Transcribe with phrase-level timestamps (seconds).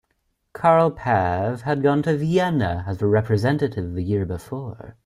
[0.51, 4.95] Carl Pathe had gone to Vienna as a representative the year before.